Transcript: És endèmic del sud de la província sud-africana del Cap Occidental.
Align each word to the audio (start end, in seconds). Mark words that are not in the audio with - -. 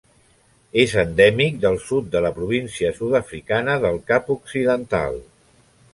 És 0.83 0.93
endèmic 1.01 1.59
del 1.65 1.77
sud 1.89 2.07
de 2.15 2.23
la 2.27 2.33
província 2.39 2.95
sud-africana 3.01 3.79
del 3.85 4.03
Cap 4.13 4.33
Occidental. 4.37 5.25